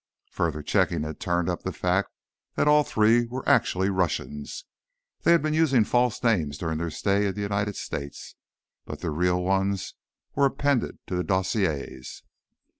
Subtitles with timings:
[0.31, 2.09] Further checking had turned up the fact
[2.55, 4.65] that all three were actually Russians.
[5.21, 8.33] They had been using false names during their stay in the United States,
[8.85, 9.93] but their real ones
[10.33, 12.23] were appended to the dossiers.